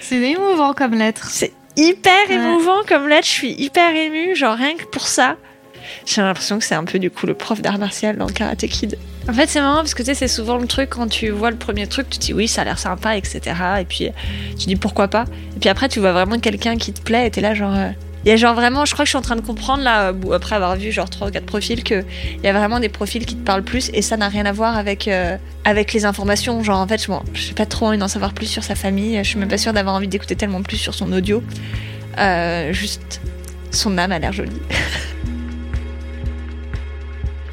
C'est 0.00 0.20
émouvant 0.20 0.74
comme 0.74 0.94
lettre. 0.94 1.28
C'est 1.30 1.52
hyper 1.76 2.12
Ouais. 2.28 2.34
émouvant 2.34 2.82
comme 2.88 3.08
lettre, 3.08 3.26
je 3.26 3.32
suis 3.32 3.52
hyper 3.52 3.94
émue, 3.94 4.34
genre 4.36 4.56
rien 4.56 4.76
que 4.76 4.84
pour 4.84 5.06
ça. 5.08 5.36
J'ai 6.06 6.22
l'impression 6.22 6.58
que 6.58 6.64
c'est 6.64 6.74
un 6.74 6.84
peu 6.84 6.98
du 6.98 7.10
coup 7.10 7.26
le 7.26 7.34
prof 7.34 7.60
d'art 7.60 7.78
martial 7.78 8.16
dans 8.16 8.26
le 8.26 8.32
Karate 8.32 8.66
Kid. 8.66 8.98
En 9.28 9.32
fait, 9.32 9.48
c'est 9.48 9.60
marrant 9.60 9.76
parce 9.78 9.94
que 9.94 10.02
tu 10.02 10.06
sais, 10.06 10.14
c'est 10.14 10.28
souvent 10.28 10.56
le 10.58 10.66
truc 10.66 10.90
quand 10.90 11.08
tu 11.08 11.28
vois 11.30 11.50
le 11.50 11.56
premier 11.56 11.86
truc, 11.86 12.08
tu 12.10 12.18
te 12.18 12.24
dis 12.24 12.32
oui, 12.34 12.48
ça 12.48 12.62
a 12.62 12.64
l'air 12.64 12.78
sympa, 12.78 13.16
etc. 13.16 13.40
Et 13.80 13.84
puis 13.84 14.10
tu 14.58 14.66
dis 14.66 14.76
pourquoi 14.76 15.08
pas? 15.08 15.24
Et 15.56 15.60
puis 15.60 15.68
après, 15.68 15.88
tu 15.88 16.00
vois 16.00 16.12
vraiment 16.12 16.38
quelqu'un 16.38 16.76
qui 16.76 16.92
te 16.92 17.00
plaît 17.02 17.26
et 17.26 17.30
t'es 17.30 17.40
là, 17.40 17.54
genre. 17.54 17.74
Il 18.24 18.30
y 18.30 18.32
a 18.32 18.36
genre 18.36 18.54
vraiment, 18.54 18.86
je 18.86 18.94
crois 18.94 19.04
que 19.04 19.06
je 19.06 19.10
suis 19.10 19.18
en 19.18 19.22
train 19.22 19.36
de 19.36 19.42
comprendre 19.42 19.82
là, 19.82 20.14
après 20.32 20.56
avoir 20.56 20.76
vu 20.76 20.90
genre 20.90 21.10
3 21.10 21.28
ou 21.28 21.30
4 21.30 21.44
profils, 21.44 21.84
qu'il 21.84 22.06
y 22.42 22.46
a 22.46 22.52
vraiment 22.54 22.80
des 22.80 22.88
profils 22.88 23.26
qui 23.26 23.36
te 23.36 23.44
parlent 23.44 23.62
plus 23.62 23.90
et 23.92 24.00
ça 24.00 24.16
n'a 24.16 24.28
rien 24.28 24.46
à 24.46 24.52
voir 24.52 24.78
avec, 24.78 25.08
euh, 25.08 25.36
avec 25.64 25.92
les 25.92 26.06
informations. 26.06 26.62
Genre 26.62 26.78
en 26.78 26.86
fait, 26.86 27.04
je 27.04 27.10
n'ai 27.10 27.54
pas 27.54 27.66
trop 27.66 27.86
envie 27.86 27.98
d'en 27.98 28.08
savoir 28.08 28.32
plus 28.32 28.46
sur 28.46 28.64
sa 28.64 28.74
famille, 28.74 29.18
je 29.18 29.28
suis 29.28 29.38
même 29.38 29.48
pas 29.48 29.58
sûre 29.58 29.74
d'avoir 29.74 29.94
envie 29.94 30.08
d'écouter 30.08 30.36
tellement 30.36 30.62
plus 30.62 30.78
sur 30.78 30.94
son 30.94 31.12
audio. 31.12 31.42
Euh, 32.18 32.72
juste, 32.72 33.20
son 33.70 33.98
âme 33.98 34.12
a 34.12 34.18
l'air 34.18 34.32
jolie. 34.32 34.52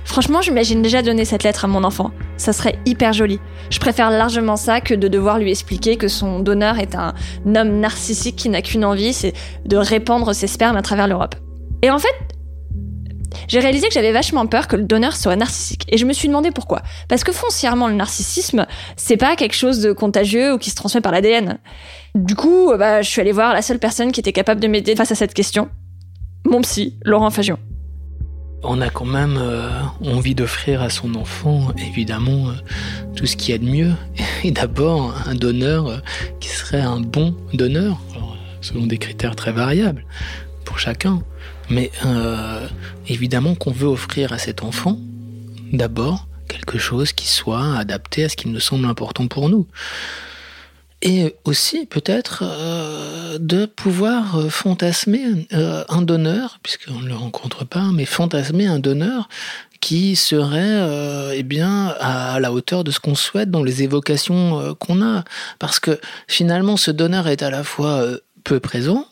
Franchement, 0.05 0.41
j'imagine 0.41 0.81
déjà 0.81 1.01
donner 1.01 1.25
cette 1.25 1.43
lettre 1.43 1.65
à 1.65 1.67
mon 1.67 1.83
enfant. 1.83 2.11
Ça 2.41 2.53
serait 2.53 2.79
hyper 2.87 3.13
joli. 3.13 3.39
Je 3.69 3.77
préfère 3.77 4.09
largement 4.09 4.55
ça 4.55 4.81
que 4.81 4.95
de 4.95 5.07
devoir 5.07 5.37
lui 5.37 5.51
expliquer 5.51 5.95
que 5.95 6.07
son 6.07 6.39
donneur 6.39 6.79
est 6.79 6.95
un 6.95 7.13
homme 7.45 7.79
narcissique 7.79 8.35
qui 8.35 8.49
n'a 8.49 8.63
qu'une 8.63 8.83
envie, 8.83 9.13
c'est 9.13 9.33
de 9.65 9.77
répandre 9.77 10.33
ses 10.33 10.47
spermes 10.47 10.75
à 10.75 10.81
travers 10.81 11.07
l'Europe. 11.07 11.35
Et 11.83 11.91
en 11.91 11.99
fait, 11.99 12.15
j'ai 13.47 13.59
réalisé 13.59 13.89
que 13.89 13.93
j'avais 13.93 14.11
vachement 14.11 14.47
peur 14.47 14.67
que 14.67 14.75
le 14.75 14.85
donneur 14.85 15.15
soit 15.15 15.35
narcissique. 15.35 15.85
Et 15.89 15.99
je 15.99 16.05
me 16.07 16.13
suis 16.13 16.27
demandé 16.29 16.49
pourquoi. 16.49 16.81
Parce 17.07 17.23
que 17.23 17.31
foncièrement, 17.31 17.87
le 17.87 17.93
narcissisme, 17.93 18.65
c'est 18.95 19.17
pas 19.17 19.35
quelque 19.35 19.55
chose 19.55 19.79
de 19.79 19.91
contagieux 19.91 20.53
ou 20.53 20.57
qui 20.57 20.71
se 20.71 20.75
transmet 20.75 21.01
par 21.01 21.11
l'ADN. 21.11 21.59
Du 22.15 22.33
coup, 22.33 22.73
bah, 22.75 23.03
je 23.03 23.07
suis 23.07 23.21
allée 23.21 23.33
voir 23.33 23.53
la 23.53 23.61
seule 23.61 23.77
personne 23.77 24.11
qui 24.11 24.19
était 24.19 24.33
capable 24.33 24.59
de 24.59 24.67
m'aider 24.67 24.95
face 24.95 25.11
à 25.11 25.15
cette 25.15 25.35
question. 25.35 25.69
Mon 26.47 26.61
psy, 26.61 26.97
Laurent 27.05 27.29
Fagion 27.29 27.59
on 28.63 28.81
a 28.81 28.89
quand 28.89 29.05
même 29.05 29.37
euh, 29.37 29.69
envie 30.05 30.35
d'offrir 30.35 30.81
à 30.81 30.89
son 30.89 31.15
enfant, 31.15 31.71
évidemment, 31.77 32.49
euh, 32.49 32.53
tout 33.15 33.25
ce 33.25 33.35
qu'il 33.35 33.51
y 33.51 33.53
a 33.53 33.57
de 33.57 33.65
mieux. 33.65 33.93
Et 34.43 34.51
d'abord, 34.51 35.15
un 35.25 35.35
donneur 35.35 35.87
euh, 35.87 35.97
qui 36.39 36.49
serait 36.49 36.81
un 36.81 36.99
bon 36.99 37.35
donneur, 37.53 37.99
selon 38.61 38.85
des 38.85 38.97
critères 38.97 39.35
très 39.35 39.51
variables 39.51 40.05
pour 40.65 40.79
chacun. 40.79 41.21
Mais 41.69 41.89
évidemment 43.07 43.55
qu'on 43.55 43.71
veut 43.71 43.87
offrir 43.87 44.33
à 44.33 44.37
cet 44.37 44.61
enfant, 44.61 44.99
d'abord, 45.71 46.27
quelque 46.49 46.77
chose 46.77 47.13
qui 47.13 47.29
soit 47.29 47.77
adapté 47.77 48.25
à 48.25 48.29
ce 48.29 48.35
qui 48.35 48.49
nous 48.49 48.59
semble 48.59 48.85
important 48.87 49.27
pour 49.27 49.47
nous 49.47 49.67
et 51.01 51.35
aussi 51.45 51.85
peut-être 51.85 52.43
euh, 52.45 53.37
de 53.39 53.65
pouvoir 53.65 54.37
euh, 54.37 54.49
fantasmer 54.49 55.47
euh, 55.53 55.83
un 55.89 56.01
donneur, 56.01 56.59
puisqu'on 56.61 56.99
ne 56.99 57.07
le 57.07 57.15
rencontre 57.15 57.65
pas, 57.65 57.89
mais 57.93 58.05
fantasmer 58.05 58.67
un 58.67 58.79
donneur 58.79 59.29
qui 59.79 60.15
serait 60.15 61.33
eh 61.35 61.41
bien 61.41 61.87
à 61.99 62.39
la 62.39 62.53
hauteur 62.53 62.83
de 62.83 62.91
ce 62.91 62.99
qu'on 62.99 63.15
souhaite 63.15 63.49
dans 63.49 63.63
les 63.63 63.81
évocations 63.81 64.75
qu'on 64.75 65.01
a, 65.01 65.23
parce 65.57 65.79
que 65.79 65.99
finalement 66.27 66.77
ce 66.77 66.91
donneur 66.91 67.27
est 67.27 67.41
à 67.41 67.49
la 67.49 67.63
fois 67.63 68.05
peu 68.43 68.59
présent 68.59 69.07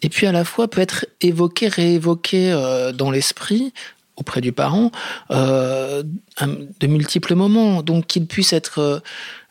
et 0.00 0.08
puis 0.08 0.26
à 0.26 0.32
la 0.32 0.46
fois 0.46 0.68
peut 0.68 0.80
être 0.80 1.04
évoqué, 1.20 1.68
réévoqué 1.68 2.50
dans 2.94 3.10
l'esprit 3.10 3.74
auprès 4.16 4.40
du 4.40 4.52
parent 4.52 4.90
de 5.30 6.86
multiples 6.86 7.34
moments, 7.34 7.82
donc 7.82 8.06
qu'il 8.06 8.26
puisse 8.26 8.52
être 8.52 9.02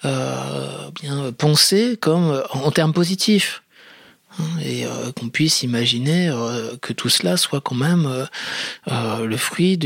euh, 0.06 0.90
bien 1.02 1.32
penser 1.32 1.98
comme 2.00 2.30
euh, 2.30 2.42
en 2.52 2.70
termes 2.70 2.94
positifs 2.94 3.64
et 4.62 4.86
euh, 4.86 5.12
qu'on 5.12 5.30
puisse 5.30 5.64
imaginer 5.64 6.32
que 6.82 6.94
tout 6.94 7.10
cela 7.10 7.38
soit 7.38 7.62
quand 7.62 7.76
même 7.76 8.28
le 8.88 9.38
fruit 9.38 9.78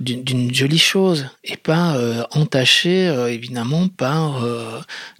d'une 0.00 0.54
jolie 0.54 0.78
chose 0.78 1.26
et 1.44 1.56
pas 1.56 1.96
entaché 2.32 3.06
évidemment 3.30 3.88
par 3.88 4.42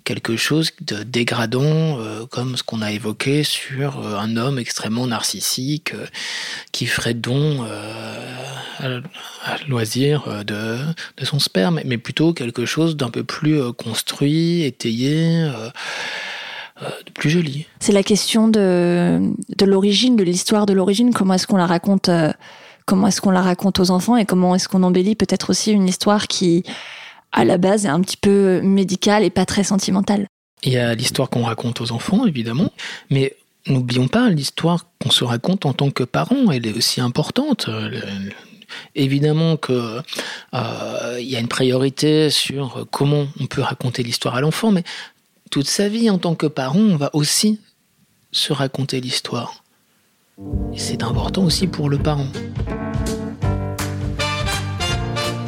quelque 0.05 0.37
chose 0.37 0.71
de 0.81 1.03
dégradant 1.03 1.99
comme 2.31 2.57
ce 2.57 2.63
qu'on 2.63 2.83
a 2.83 2.93
évoqué 2.93 3.43
sur 3.43 4.07
un 4.07 4.37
homme 4.37 4.59
extrêmement 4.59 5.07
narcissique 5.07 5.93
qui 6.73 6.87
ferait 6.87 7.15
don 7.15 7.67
à, 8.81 9.57
loisir 9.69 10.25
euh, 10.29 10.45
de, 10.45 11.25
son 11.25 11.39
sperme, 11.39 11.81
mais 11.85 11.99
plutôt 11.99 12.33
quelque 12.33 12.65
chose 12.65 12.97
d'un 12.97 13.11
peu 13.11 13.25
plus 13.25 13.61
euh, 13.61 13.73
construit, 13.73 14.63
étayé. 14.65 15.49
Euh, 17.19 17.21
plus 17.21 17.31
joli. 17.31 17.67
C'est 17.81 17.93
la 17.93 18.03
question 18.03 18.49
de, 18.49 19.21
de 19.57 19.65
l'origine, 19.65 20.17
de 20.17 20.25
l'histoire 20.25 20.67
de 20.67 20.73
l'origine. 20.73 21.13
Comment 21.13 21.35
est-ce 21.35 21.47
qu'on 21.47 21.57
la 21.57 21.67
raconte 21.67 22.11
Comment 22.87 23.09
est-ce 23.09 23.21
qu'on 23.21 23.31
la 23.31 23.43
raconte 23.43 23.81
aux 23.81 23.91
enfants 23.91 24.17
et 24.17 24.25
comment 24.25 24.55
est-ce 24.55 24.67
qu'on 24.67 24.83
embellit 24.83 25.15
peut-être 25.15 25.51
aussi 25.51 25.73
une 25.73 25.87
histoire 25.87 26.27
qui, 26.27 26.65
à 27.33 27.45
la 27.45 27.59
base, 27.59 27.85
est 27.85 27.91
un 27.91 28.01
petit 28.01 28.17
peu 28.17 28.63
médicale 28.63 29.25
et 29.25 29.31
pas 29.31 29.45
très 29.45 29.63
sentimentale. 29.63 30.27
Il 30.63 30.73
y 30.73 30.79
a 30.79 30.95
l'histoire 30.95 31.29
qu'on 31.29 31.43
raconte 31.43 31.83
aux 31.83 31.93
enfants, 31.93 32.27
évidemment, 32.27 32.73
mais 33.11 33.37
n'oublions 33.67 34.09
pas 34.09 34.31
l'histoire 34.31 34.87
qu'on 35.03 35.11
se 35.11 35.23
raconte 35.23 35.67
en 35.67 35.75
tant 35.75 35.91
que 35.91 36.03
parent. 36.03 36.51
Elle 36.51 36.67
est 36.67 36.77
aussi 36.77 37.03
importante. 37.03 37.69
Évidemment 38.95 39.57
qu'il 39.57 39.75
euh, 40.55 41.21
y 41.21 41.37
a 41.37 41.41
une 41.41 41.49
priorité 41.49 42.31
sur 42.31 42.87
comment 42.91 43.27
on 43.41 43.47
peut 43.47 43.63
raconter 43.63 44.03
l'histoire 44.03 44.35
à 44.35 44.41
l'enfant, 44.41 44.73
mais 44.73 44.85
toute 45.49 45.69
sa 45.69 45.88
vie 45.88 46.11
en 46.11 46.19
tant 46.19 46.35
que 46.35 46.47
parent, 46.47 46.78
on 46.78 46.97
va 46.97 47.11
aussi 47.12 47.61
se 48.33 48.52
raconter 48.52 49.00
l'histoire. 49.00 49.64
C'est 50.76 51.02
important 51.02 51.45
aussi 51.45 51.67
pour 51.67 51.88
le 51.88 51.99
parent. 51.99 52.26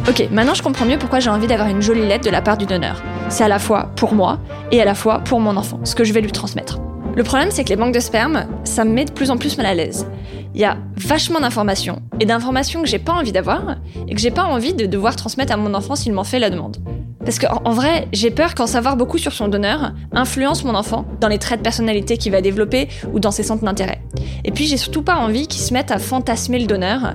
Ok, 0.09 0.29
maintenant 0.33 0.55
je 0.55 0.63
comprends 0.63 0.87
mieux 0.87 0.99
pourquoi 0.99 1.21
j'ai 1.21 1.31
envie 1.31 1.47
d'avoir 1.47 1.69
une 1.69 1.83
jolie 1.83 2.07
lettre 2.07 2.25
de 2.25 2.31
la 2.31 2.43
part 2.43 2.59
du 2.59 2.67
donneur. 2.67 3.03
C'est 3.29 3.45
à 3.45 3.49
la 3.49 3.61
fois 3.61 3.93
pour 3.95 4.15
moi 4.15 4.41
et 4.73 4.81
à 4.81 4.85
la 4.85 4.95
fois 4.95 5.21
pour 5.21 5.39
mon 5.39 5.57
enfant, 5.57 5.79
ce 5.85 5.95
que 5.95 6.03
je 6.03 6.13
vais 6.13 6.21
lui 6.21 6.33
transmettre. 6.33 6.81
Le 7.17 7.23
problème, 7.23 7.51
c'est 7.51 7.65
que 7.65 7.69
les 7.69 7.77
banques 7.77 7.95
de 7.95 8.01
sperme, 8.01 8.47
ça 8.65 8.85
me 8.85 8.93
met 8.93 9.05
de 9.05 9.13
plus 9.13 9.31
en 9.31 9.37
plus 9.37 9.57
mal 9.57 9.67
à 9.67 9.75
l'aise. 9.75 10.07
Il 10.55 10.61
y 10.61 10.65
a 10.65 10.79
vachement 10.97 11.41
d'informations, 11.41 12.03
et 12.19 12.25
d'informations 12.25 12.83
que 12.83 12.89
j'ai 12.89 12.99
pas 12.99 13.13
envie 13.13 13.33
d'avoir, 13.33 13.77
et 14.09 14.15
que 14.15 14.21
j'ai 14.21 14.31
pas 14.31 14.45
envie 14.45 14.75
de 14.75 14.87
devoir 14.87 15.17
transmettre 15.17 15.53
à 15.53 15.57
mon 15.57 15.75
enfant 15.75 15.97
s'il 15.97 16.13
m'en 16.13 16.25
fait 16.25 16.39
la 16.39 16.51
demande. 16.51 16.79
Parce 17.25 17.39
qu'en 17.39 17.61
en 17.65 17.73
vrai, 17.73 18.09
j'ai 18.13 18.31
peur 18.31 18.55
qu'en 18.55 18.67
savoir 18.67 18.97
beaucoup 18.97 19.19
sur 19.19 19.33
son 19.33 19.49
donneur 19.49 19.93
influence 20.13 20.65
mon 20.65 20.75
enfant 20.75 21.05
dans 21.21 21.29
les 21.29 21.39
traits 21.39 21.61
de 21.61 21.63
personnalité 21.63 22.17
qu'il 22.17 22.33
va 22.33 22.41
développer 22.41 22.89
ou 23.13 23.21
dans 23.21 23.31
ses 23.31 23.43
centres 23.43 23.65
d'intérêt. 23.65 24.01
Et 24.45 24.51
puis 24.51 24.67
j'ai 24.67 24.79
surtout 24.79 25.03
pas 25.03 25.17
envie 25.17 25.47
qu'il 25.47 25.61
se 25.61 25.75
mette 25.75 25.91
à 25.91 25.99
fantasmer 25.99 26.59
le 26.59 26.67
donneur, 26.67 27.15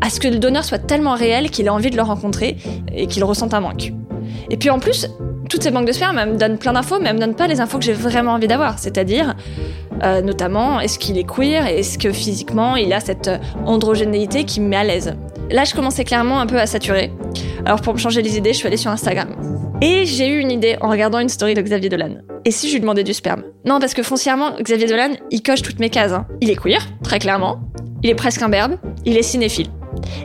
à 0.00 0.10
ce 0.10 0.18
que 0.18 0.28
le 0.28 0.38
donneur 0.38 0.64
soit 0.64 0.78
tellement 0.78 1.14
réel 1.14 1.50
qu'il 1.50 1.66
ait 1.66 1.70
envie 1.70 1.90
de 1.90 1.96
le 1.96 2.02
rencontrer 2.02 2.56
et 2.92 3.06
qu'il 3.06 3.22
ressente 3.22 3.54
un 3.54 3.60
manque. 3.60 3.92
Et 4.50 4.56
puis 4.56 4.70
en 4.70 4.80
plus, 4.80 5.06
toutes 5.48 5.62
ces 5.62 5.70
banques 5.70 5.86
de 5.86 5.92
sperme 5.92 6.16
me 6.24 6.36
donnent 6.36 6.58
plein 6.58 6.72
d'infos, 6.72 6.98
mais 7.00 7.10
elles 7.10 7.16
me 7.16 7.20
donnent 7.20 7.36
pas 7.36 7.46
les 7.46 7.60
infos 7.60 7.78
que 7.78 7.84
j'ai 7.84 7.92
vraiment 7.92 8.32
envie 8.32 8.48
d'avoir. 8.48 8.78
C'est-à-dire, 8.78 9.34
euh, 10.02 10.20
notamment, 10.20 10.80
est-ce 10.80 10.98
qu'il 10.98 11.18
est 11.18 11.24
queer 11.24 11.66
et 11.66 11.78
est-ce 11.78 11.98
que 11.98 12.12
physiquement 12.12 12.76
il 12.76 12.92
a 12.92 13.00
cette 13.00 13.28
euh, 13.28 13.38
androgénéité 13.66 14.44
qui 14.44 14.60
me 14.60 14.68
met 14.68 14.76
à 14.76 14.84
l'aise? 14.84 15.14
Là, 15.50 15.64
je 15.64 15.74
commençais 15.74 16.04
clairement 16.04 16.40
un 16.40 16.46
peu 16.46 16.58
à 16.58 16.66
saturer. 16.66 17.12
Alors 17.66 17.80
pour 17.80 17.94
me 17.94 17.98
changer 17.98 18.20
les 18.20 18.36
idées, 18.36 18.52
je 18.52 18.58
suis 18.58 18.66
allée 18.66 18.76
sur 18.76 18.90
Instagram. 18.90 19.28
Et 19.80 20.04
j'ai 20.04 20.28
eu 20.28 20.38
une 20.38 20.50
idée 20.50 20.76
en 20.82 20.90
regardant 20.90 21.18
une 21.18 21.30
story 21.30 21.54
de 21.54 21.62
Xavier 21.62 21.88
Dolan. 21.88 22.16
Et 22.44 22.50
si 22.50 22.68
je 22.68 22.74
lui 22.74 22.80
demandais 22.80 23.04
du 23.04 23.14
sperme? 23.14 23.42
Non, 23.64 23.80
parce 23.80 23.94
que 23.94 24.02
foncièrement, 24.02 24.52
Xavier 24.60 24.86
Dolan, 24.86 25.14
il 25.30 25.42
coche 25.42 25.62
toutes 25.62 25.78
mes 25.78 25.88
cases. 25.88 26.12
Hein. 26.12 26.26
Il 26.42 26.50
est 26.50 26.56
queer, 26.56 26.86
très 27.02 27.18
clairement. 27.18 27.60
Il 28.02 28.10
est 28.10 28.14
presque 28.14 28.42
un 28.42 28.50
berbe. 28.50 28.76
Il 29.06 29.16
est 29.16 29.22
cinéphile. 29.22 29.68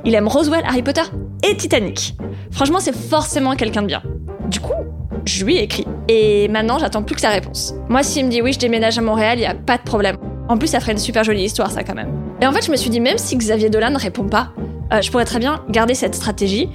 Il 0.03 0.15
aime 0.15 0.27
Roswell, 0.27 0.63
Harry 0.65 0.83
Potter 0.83 1.03
et 1.49 1.55
Titanic. 1.55 2.17
Franchement, 2.51 2.79
c'est 2.81 2.95
forcément 2.95 3.55
quelqu'un 3.55 3.83
de 3.83 3.87
bien. 3.87 4.03
Du 4.49 4.59
coup, 4.59 4.73
je 5.23 5.45
lui 5.45 5.57
ai 5.57 5.63
écrit. 5.63 5.85
Et 6.09 6.49
maintenant, 6.49 6.77
j'attends 6.77 7.03
plus 7.03 7.15
que 7.15 7.21
sa 7.21 7.29
réponse. 7.29 7.73
Moi, 7.87 8.03
s'il 8.03 8.25
me 8.25 8.31
dit 8.31 8.41
oui, 8.41 8.51
je 8.51 8.59
déménage 8.59 8.97
à 8.97 9.01
Montréal, 9.01 9.39
il 9.39 9.43
y 9.43 9.45
a 9.45 9.55
pas 9.55 9.77
de 9.77 9.83
problème. 9.83 10.17
En 10.49 10.57
plus, 10.57 10.67
ça 10.67 10.81
ferait 10.81 10.91
une 10.91 10.97
super 10.97 11.23
jolie 11.23 11.43
histoire, 11.43 11.71
ça, 11.71 11.83
quand 11.83 11.95
même. 11.95 12.11
Et 12.41 12.47
en 12.47 12.51
fait, 12.51 12.65
je 12.65 12.71
me 12.71 12.75
suis 12.75 12.89
dit, 12.89 12.99
même 12.99 13.17
si 13.17 13.37
Xavier 13.37 13.69
Dolan 13.69 13.91
ne 13.91 13.99
répond 13.99 14.27
pas, 14.27 14.51
euh, 14.91 15.01
je 15.01 15.09
pourrais 15.11 15.25
très 15.25 15.39
bien 15.39 15.63
garder 15.69 15.93
cette 15.93 16.15
stratégie 16.15 16.69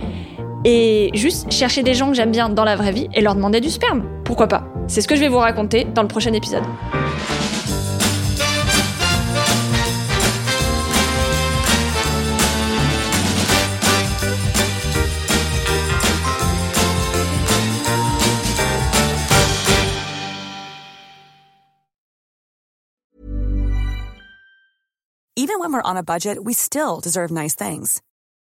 et 0.65 1.11
juste 1.15 1.51
chercher 1.53 1.83
des 1.83 1.95
gens 1.95 2.09
que 2.09 2.15
j'aime 2.15 2.31
bien 2.31 2.49
dans 2.49 2.65
la 2.65 2.77
vraie 2.77 2.93
vie 2.93 3.09
et 3.15 3.21
leur 3.21 3.35
demander 3.35 3.61
du 3.61 3.71
sperme. 3.71 4.05
Pourquoi 4.25 4.49
pas? 4.49 4.65
C'est 4.89 5.01
ce 5.01 5.09
que 5.09 5.15
je 5.15 5.21
vais 5.21 5.29
vous 5.29 5.39
raconter 5.39 5.85
dans 5.85 6.03
le 6.03 6.09
prochain 6.09 6.33
épisode. 6.33 6.65
Even 25.37 25.59
when 25.59 25.73
we're 25.73 25.83
on 25.85 25.97
a 25.99 26.03
budget, 26.03 26.43
we 26.43 26.55
still 26.55 27.01
deserve 27.01 27.31
nice 27.31 27.55
things. 27.55 28.01